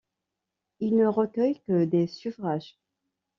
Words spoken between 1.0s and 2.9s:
recueille que des suffrages.